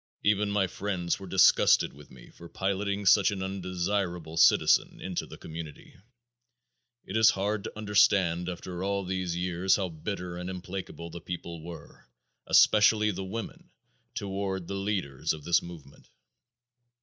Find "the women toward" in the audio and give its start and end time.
13.11-14.67